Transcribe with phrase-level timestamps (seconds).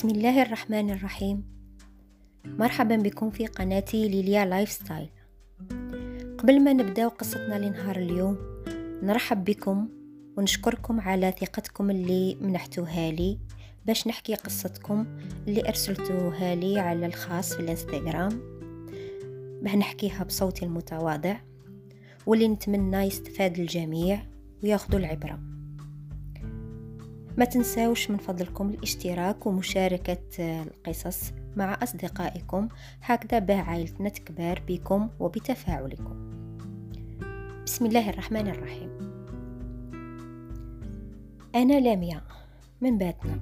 [0.00, 1.44] بسم الله الرحمن الرحيم.
[2.44, 5.08] مرحبا بكم في قناتي ليليا lifestyle
[6.38, 8.38] قبل ما نبدأ قصتنا لنهار اليوم
[9.02, 9.88] نرحب بكم
[10.36, 13.38] ونشكركم على ثقتكم اللي منحتوها لي
[13.86, 15.06] باش نحكي قصتكم
[15.48, 18.40] اللي أرسلتوها لي على الخاص في الإنستغرام.
[19.62, 21.36] باه نحكيها بصوتي المتواضع
[22.26, 24.22] واللي نتمنى يستفاد الجميع
[24.62, 25.49] وياخذوا العبرة.
[27.38, 32.68] ما تنساوش من فضلكم الاشتراك ومشاركة القصص مع أصدقائكم.
[33.02, 36.30] هكذا به عائلتنا تكبر بكم وبتفاعلكم.
[37.66, 38.90] بسم الله الرحمن الرحيم.
[41.54, 42.22] أنا لاميا
[42.80, 43.38] من باتنا.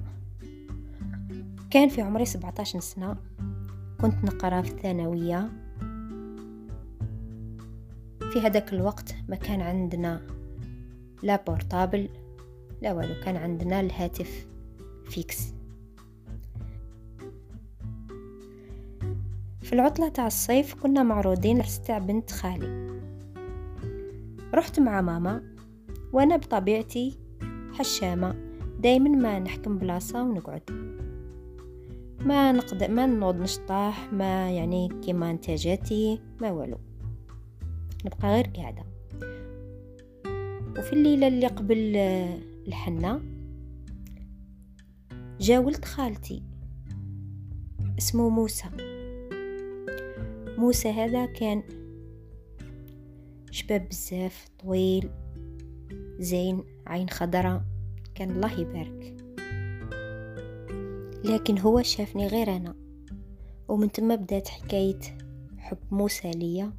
[1.71, 3.17] كان في عمري 17 سنة.
[4.01, 5.49] كنت نقرا في الثانوية.
[8.33, 10.21] في هذاك الوقت ما كان عندنا
[11.23, 12.09] لا portable
[12.81, 14.47] لا والو كان عندنا الهاتف
[15.09, 15.53] fixe.
[19.61, 22.99] في العطلة تاع الصيف كنا معروضين لعرس بنت خالي.
[24.53, 25.43] رحت مع ماما
[26.13, 27.17] وأنا بطبيعتي
[27.73, 28.35] حشامة
[28.79, 30.61] دايما ما نحكم بلاصة ونقعد.
[32.25, 36.77] ما نقد ما نوض نشطح ما يعني كيما انتاجاتي ما والو.
[38.05, 38.83] نبقى غير قاعدة.
[40.77, 41.95] وفي الليلة اللي قبل
[42.69, 43.21] الحنة.
[45.39, 46.43] جا ولد خالتي
[47.97, 48.69] اسمه موسى.
[50.57, 51.63] موسى هذا كان
[53.51, 55.09] شباب بزاف طويل
[56.19, 57.63] زين عين خضراء
[58.15, 59.15] كان الله يبارك.
[61.23, 62.75] لكن هو شافني غير أنا
[63.67, 64.99] ومن ثم بدات حكاية
[65.57, 66.73] حب موسى ليا.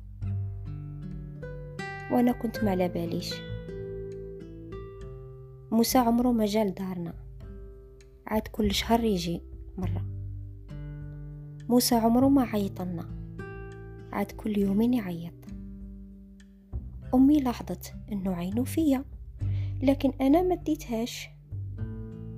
[2.12, 3.49] وأنا كنت ما على باليش.
[5.72, 7.14] موسى عمره ما جا لدارنا
[8.26, 9.42] عاد كل شهر يجي
[9.78, 10.06] مرة.
[11.68, 13.08] موسى عمره ما عيطلنا
[14.12, 15.34] عاد كل يومين يعيط.
[17.14, 19.04] أمي لاحظت أنه عينه فيا
[19.82, 21.28] لكن أنا ما اديتهاش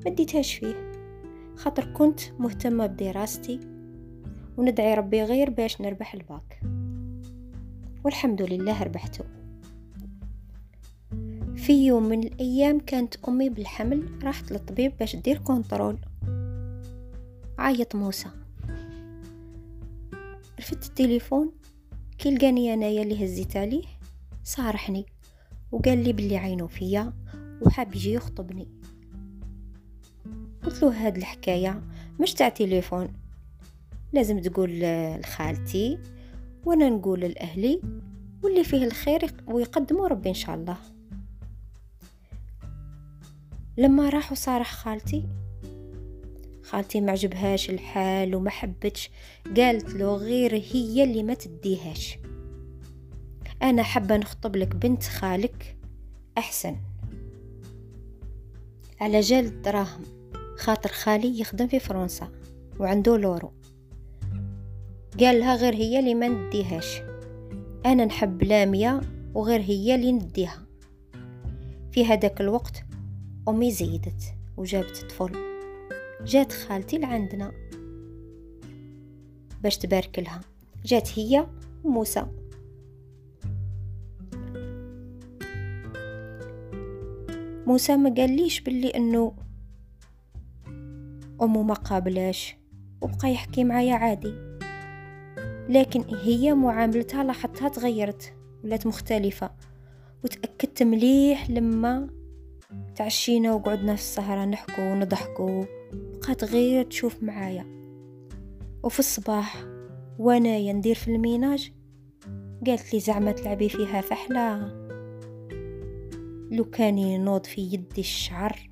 [0.05, 0.93] ما اديتهاش فيه.
[1.57, 3.61] خاطر كنت مهتمة بدراستي
[4.57, 6.63] وندعي ربي غير باش نربح الباك.
[8.05, 9.42] والحمد لله ربحته.
[11.63, 15.99] في يوم من الأيام كانت أمي بالحمل راحت للطبيب باش دير contrôle.
[17.59, 18.29] عيط موسى.
[20.61, 21.53] رفدت التليفون
[22.19, 23.83] كي لقاني أنايا اللي هزيت عليه
[24.45, 25.07] صارحني
[25.73, 27.13] وقال لي بلي عينو فيا
[27.61, 28.69] وحاب يجي يخطبني.
[30.65, 31.83] قلت له هاد الحكاية
[32.21, 33.09] مش تاع تليفون.
[34.13, 34.81] لازم تقول
[35.21, 35.99] لخالتي
[36.65, 37.81] وأنا نقول لأهلي
[38.43, 40.77] واللي فيه الخير ويقدموا ربي إن شاء الله.
[43.77, 45.29] لما راح وصارح خالتي.
[46.63, 49.11] خالتي ما عجبهاش الحال وما حبتش.
[49.57, 52.19] قالت له غير هي اللي ما تديهاش.
[53.63, 55.77] أنا حابة نخطب لك بنت خالك
[56.39, 56.77] أحسن.
[59.01, 60.03] على جال الدراهم
[60.57, 62.29] خاطر خالي يخدم في فرنسا
[62.81, 63.53] وعنده لورو.
[65.21, 67.03] قال لها غير هي اللي ما نديهاش.
[67.87, 69.01] أنا نحب لامية
[69.35, 70.67] وغير هي اللي نديها.
[71.93, 72.85] في هذاك الوقت
[73.49, 75.33] أمي زيدت وجابت طفل
[76.25, 77.53] جات خالتي لعندنا.
[79.63, 80.41] باش تبارك لها.
[80.85, 81.47] جات هي
[81.85, 82.27] وموسى.
[87.67, 89.37] موسى ما قاليش باللي إنه
[91.43, 92.57] أمه ما قابلاش
[93.01, 94.35] وبقى يحكي معايا عادي.
[95.69, 99.51] لكن هي معاملتها لاحظتها تغيرت ولات مختلفة
[100.25, 102.22] وتأكدت مليح لما
[103.03, 105.65] تعشينا وقعدنا في السهرة نحكو ونضحكو.
[105.93, 107.67] بقات غير تشوف معايا.
[108.83, 109.65] وفي الصباح
[110.19, 111.73] وأنا ندير في الميناج
[112.67, 114.59] قالت لي زعما تلعبي فيها فحلة.
[116.51, 118.71] لو كان ينوض في يدي الشعر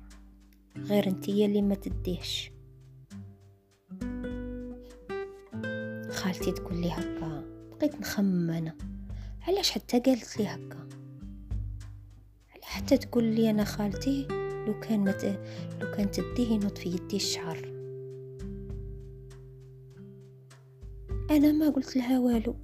[0.77, 2.51] غير انتي اللي ما تديهش.
[6.09, 8.71] خالتي تقول لي هكا بقيت نخمم
[9.47, 10.90] علاش حتى قالت لي هكا؟
[12.71, 14.27] حتى تقول لي أنا خالتي
[14.67, 15.39] لو كان مت...
[15.81, 17.57] لو كان تديه ينط في يدي الشعر.
[21.31, 22.55] أنا ما قلت لها والو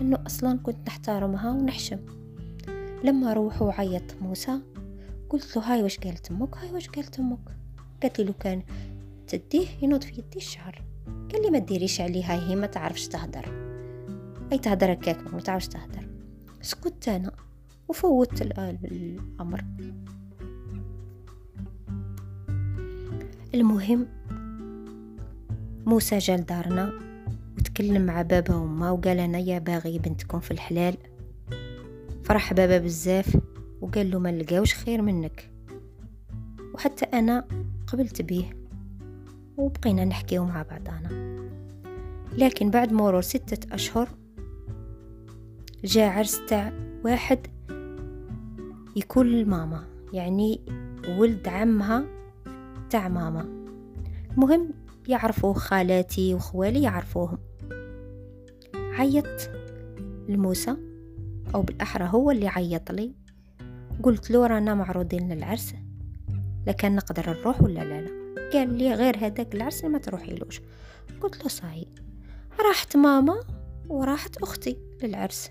[0.00, 1.98] انه أصلا كنت نحترمها ونحشم.
[3.04, 4.60] لما روحوا وعيط موسى
[5.30, 7.56] قلت له هاي واش قالت أمك؟ هاي واش قالت أمك؟
[8.02, 8.62] قالت لي لو كان
[9.26, 10.84] تديه ينوض في يدي الشعر.
[11.32, 13.68] قال لي ما ديريش عليها هي ما تعرفش تهدر.
[14.52, 16.08] أي تهدر هكاك ما تعرفش تهدر.
[16.60, 17.47] سكت أنا.
[17.88, 19.64] وفوت الأمر
[23.54, 24.06] المهم
[25.86, 26.92] موسى جا لدارنا
[27.58, 30.96] وتكلم مع بابا وما وقال أنا يا باغي بنتكم في الحلال.
[32.24, 33.38] فرح بابا بزاف
[33.80, 35.50] وقال له ما لقاوش خير منك.
[36.74, 37.44] وحتى أنا
[37.86, 38.56] قبلت بيه
[39.56, 41.28] وبقينا نحكيو مع بعضنا
[42.38, 44.08] لكن بعد مرور ستة أشهر
[45.84, 46.72] جاء عرس تاع
[47.04, 47.46] واحد
[48.98, 50.60] يكون الماما يعني
[51.08, 52.04] ولد عمها
[52.90, 53.48] تاع ماما.
[54.32, 54.70] المهم
[55.08, 57.38] يعرفوه خالاتي وخوالي يعرفوهم.
[58.74, 59.50] عيط
[60.28, 60.76] لموسى
[61.54, 63.14] أو بالأحرى هو اللي عيط لي.
[64.02, 65.74] قلت له رانا معروضين للعرس
[66.66, 68.50] لكن نقدر نروح ولا لا؟ لا.
[68.52, 70.60] قال لي غير هذاك العرس ما تروحيلوش
[71.20, 71.86] قلت له صاي
[72.60, 73.40] راحت ماما
[73.88, 75.50] وراحت أختي للعرس.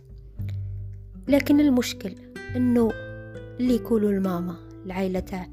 [1.27, 2.15] لكن المشكل
[2.55, 3.06] إنه
[3.59, 4.55] اللي يقولوا الماما
[4.85, 5.47] العائلة تاع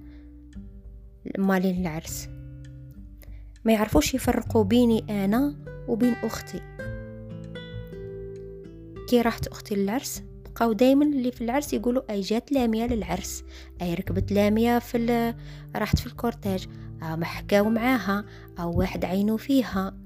[1.38, 2.28] مالين العرس.
[3.64, 5.56] ما يعرفوش يفرقوا بيني أنا
[5.88, 6.60] وبين أختي.
[9.08, 13.44] كي راحت أختي للعرس بقاو دايما اللي في العرس يقولوا أي جات لامية للعرس
[13.82, 15.34] أي ركبت لامية في
[15.76, 16.68] راحت في الكورتاج
[17.02, 18.24] أو ما حكاو معاها
[18.58, 19.96] أو واحد عينو فيها.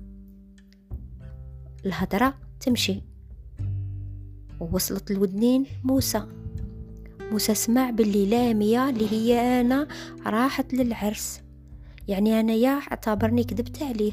[1.86, 3.02] الهضرة تمشي.
[4.60, 6.26] ووصلت الودنين موسى.
[7.30, 9.88] موسى سمع باللي لامية اللي هي أنا
[10.26, 11.40] راحت للعرس.
[12.08, 14.12] يعني أنا يا أعتبرني كذبت عليه.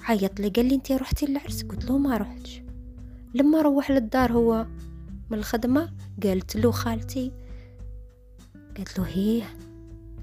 [0.00, 1.62] عيط لي قال لي أنتي رحتي للعرس.
[1.62, 2.62] قلت له ما رحتش.
[3.34, 4.66] لما روح للدار هو
[5.30, 7.32] من الخدمة قالت له خالتي
[8.76, 9.42] قالت له هي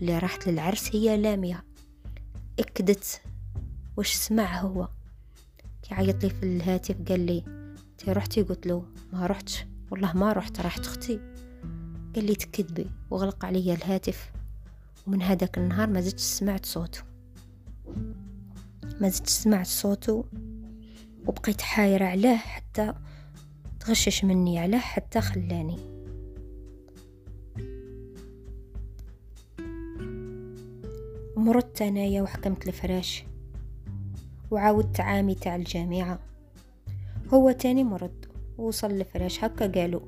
[0.01, 1.65] اللي راحت للعرس هي لامية
[2.59, 3.21] اكدت
[3.97, 4.89] وش سمع هو.
[5.83, 7.43] كي عيط لي في الهاتف قال لي
[7.97, 9.65] تي رحتي؟ قلت له ما رحتش.
[9.91, 11.19] والله ما رحت راحت أختي
[12.15, 14.31] قال لي تكذبي وغلق علي الهاتف.
[15.07, 17.01] ومن هذاك النهار ما زدت سمعت صوته.
[19.01, 20.25] ما زدت سمعت صوته
[21.25, 22.93] وبقيت حايرة عليه حتى
[23.79, 25.77] تغشش مني عليه حتى خلاني.
[31.37, 33.23] مرضت أنايا وحكمت الفراش
[34.51, 36.19] وعاودت عامي تاع الجامعة.
[37.33, 38.24] هو تاني مرض.
[38.57, 40.01] وصل لفراش هكا قالوا.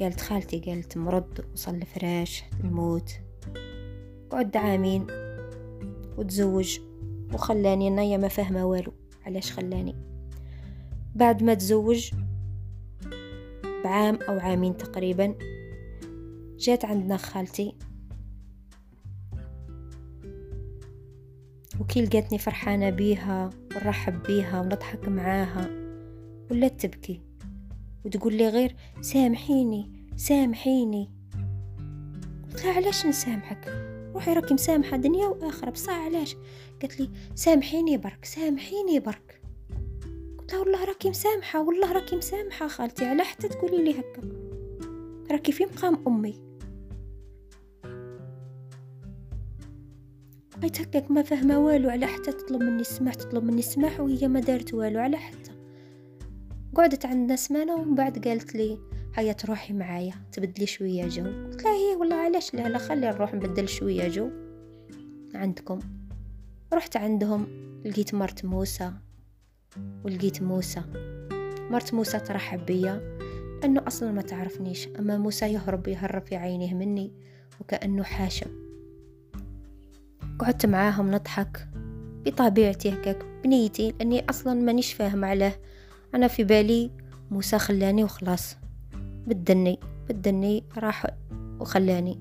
[0.00, 3.10] قالت خالتي قالت مرض وصل لفراش الموت.
[4.30, 5.06] قعد عامين
[6.18, 6.78] وتزوج
[7.34, 8.92] وخلاني انايا ما فاهمة والو.
[9.26, 9.96] علاش خلاني؟
[11.14, 12.10] بعد ما تزوج
[13.84, 15.34] بعام أو عامين تقريبا
[16.58, 17.76] جات عندنا خالتي.
[21.80, 25.81] وكي لقاتني فرحانة بيها ونرحب بيها ونضحك معاها.
[26.52, 27.20] ولا تبكي
[28.04, 31.10] وتقول لي غير سامحيني سامحيني.
[32.44, 33.68] قلت لها علاش نسامحك؟
[34.14, 35.70] روحي راكي مسامحة دنيا وآخرة.
[35.70, 36.36] بصح علاش؟
[36.82, 39.42] قالت لي سامحيني برك سامحيني برك.
[40.38, 44.22] قلت لها والله راكي مسامحة والله راكي مسامحة خالتي على حتى تقولي لي هكا.
[45.30, 46.34] راكي في مقام أمي.
[50.56, 54.40] بقيت هكاك ما فاهمه والو على حتى تطلب مني السماح تطلب مني السماح وهي ما
[54.40, 55.61] دارت والو على حتى.
[56.74, 58.78] قعدت عندنا سمانة ومن بعد قالت لي
[59.14, 61.24] هيا تروحي معايا تبدلي شوية جو.
[61.24, 64.30] قلت لها هي والله علاش لا لا خلي نروح نبدل شوية جو.
[65.34, 65.78] عندكم.
[66.72, 67.46] رحت عندهم
[67.84, 68.92] لقيت مرت موسى
[70.04, 70.82] ولقيت موسى.
[71.70, 73.18] مرت موسى ترحب بيا
[73.62, 74.88] لأنه أصلا ما تعرفنيش.
[74.98, 77.12] أما موسى يهرب يهرب في عينيه مني
[77.60, 78.50] وكأنه حاشم
[80.38, 81.68] قعدت معاهم نضحك.
[82.26, 85.60] بطبيعتي هكاك بنيتي لأني أصلا مانيش فاهم عليه.
[86.14, 86.90] أنا في بالي
[87.30, 88.56] موسى خلاني وخلاص.
[89.26, 89.78] بدني
[90.08, 91.06] بدني راح
[91.60, 92.20] وخلاني.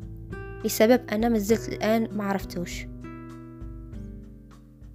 [0.66, 2.86] لسبب أنا مازلت الآن ما عرفتوش.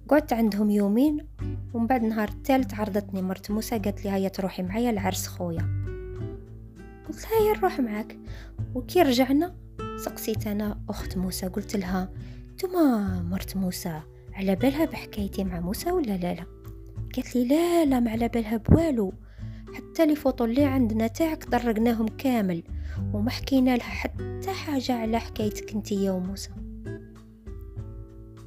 [0.09, 1.27] قعدت عندهم يومين
[1.73, 5.87] ومن بعد نهار الثالث عرضتني مرت موسى قالت لي هيا تروحي معايا لعرس خويا.
[7.07, 8.17] قلت لها هيا نروح معاك.
[8.75, 9.55] وكي رجعنا
[9.97, 12.09] سقسيت أنا أخت موسى قلت لها
[12.51, 14.01] انتما مرت موسى
[14.33, 16.45] على بالها بحكايتي مع موسى ولا لا لا؟
[17.15, 19.13] قالت لي لا لا ما على بالها بوالو.
[19.73, 22.63] حتى لي فوطو اللي عندنا تاعك درقناهم كامل
[23.13, 26.49] وما حكينا لها حتى حاجة على حكايتك انتيا وموسى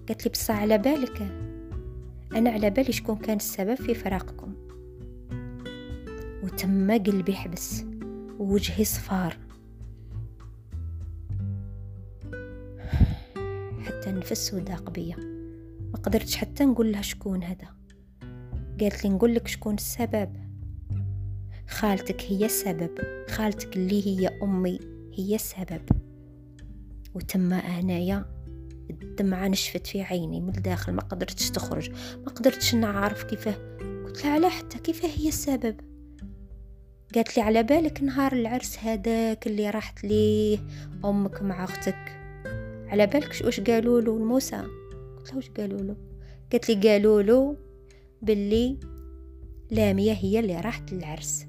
[0.08, 1.22] قالت لي بصح على بالك.
[2.34, 4.54] أنا على بالي شكون كان السبب في فراقكم.
[6.42, 7.84] وتم قلبي حبس
[8.38, 9.36] ووجهي صفار.
[13.80, 15.16] حتى نفس وداق بيا.
[15.92, 17.79] ما قدرتش حتى نقول لها شكون هذا.
[18.80, 20.36] قالت لي نقول لك شكون السبب.
[21.68, 22.90] خالتك هي السبب.
[23.28, 24.78] خالتك اللي هي أمي
[25.14, 25.82] هي السبب.
[27.14, 28.24] وتما أنايا
[28.90, 31.90] الدمعة نشفت في عيني من الداخل ما قدرتش تخرج
[32.26, 33.54] ما قدرتش نعرف كيفاه.
[34.04, 35.76] قلت لها على حتى كيفاه هي السبب.
[37.14, 40.58] قالت لي على بالك نهار العرس هذاك اللي راحت ليه
[41.04, 42.16] أمك مع أختك.
[42.88, 44.56] على بالك واش قالوا له لموسى؟
[45.16, 45.96] قلت لها واش قالوا له
[46.52, 47.56] قالت لي قالوا له
[48.22, 48.78] باللي
[49.70, 51.46] لامية هي اللي راحت للعرس.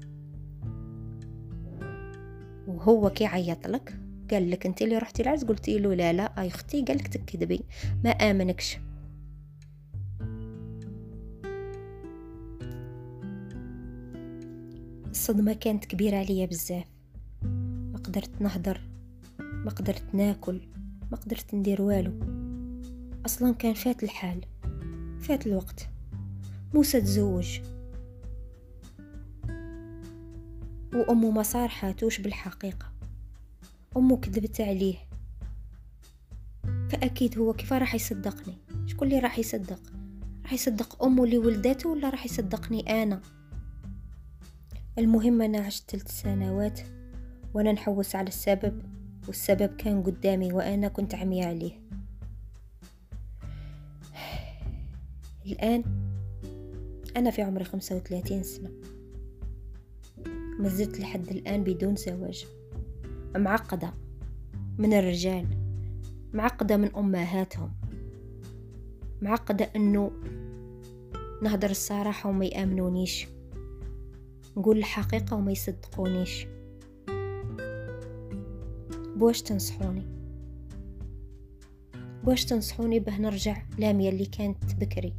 [2.66, 3.98] وهو كي عيط لك
[4.30, 7.60] قال لك انت اللي رحتي العرس قلتي له لا لا أي أختي قال لك تكذبي
[8.04, 8.78] ما آمنكش.
[15.10, 16.86] الصدمة كانت كبيرة عليا بزاف.
[17.92, 18.80] ما قدرت نهضر
[19.40, 20.60] ما قدرت ناكل
[21.10, 22.12] ما قدرت ندير والو.
[23.26, 24.40] أصلا كان فات الحال
[25.20, 25.91] فات الوقت.
[26.74, 27.60] موسى تزوج.
[30.94, 32.92] وأمه ما صارحاتوش بالحقيقة.
[33.96, 34.96] أمه كذبت عليه.
[36.90, 39.80] فأكيد هو كيف راح يصدقني؟ شكون اللي راح يصدق؟
[40.42, 43.20] راح يصدق أمه اللي ولدته ولا راح يصدقني أنا؟
[44.98, 46.80] المهم أنا عشت ثلاث سنوات
[47.54, 48.82] وأنا نحوس على السبب
[49.26, 51.82] والسبب كان قدامي وأنا كنت عمية عليه.
[55.46, 56.01] الآن
[57.16, 58.70] أنا في عمري خمسة وثلاثين سنة.
[60.58, 62.46] ما زلت لحد الآن بدون زواج.
[63.36, 63.94] معقدة
[64.78, 65.46] من الرجال.
[66.32, 67.72] معقدة من أمهاتهم.
[69.22, 70.10] معقدة أنه
[71.42, 73.26] نهدر الصراحة وما يأمنونيش.
[74.56, 76.46] نقول الحقيقة وما يصدقونيش.
[79.16, 80.06] بواش تنصحوني؟
[82.24, 85.14] بواش تنصحوني به نرجع لامية اللي كانت بكري؟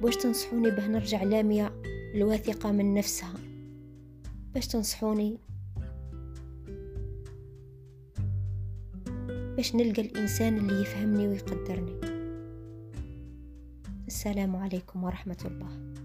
[0.00, 1.72] بواش تنصحوني به نرجع لامية
[2.14, 3.34] الواثقة من نفسها؟
[4.54, 5.38] باش تنصحوني؟
[9.56, 12.00] باش نلقى الإنسان اللي يفهمني ويقدرني.
[14.06, 15.95] السلام عليكم ورحمة الله.